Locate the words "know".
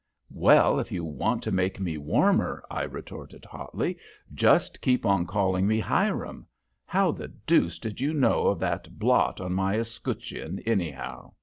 8.11-8.47